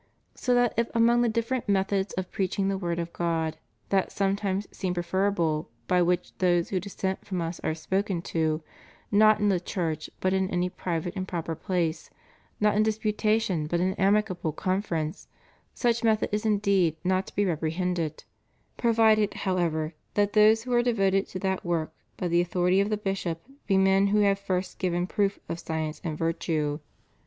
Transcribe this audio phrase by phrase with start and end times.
[0.33, 3.59] So that if among the dif ferent methods of preaching the word of God,
[3.89, 8.63] that some times seems preferable by which those who dissent from us are spoken to,
[9.11, 12.09] not in the church but in any private and proper place,
[12.59, 15.27] not in disputation but in amicable confer ence,
[15.75, 18.23] such method is indeed not to be reprehended;
[18.77, 22.89] pro vided, however, that those who are devoted to that work by the authority of
[22.89, 26.79] the bishop be men who have first given proof of science and virtue.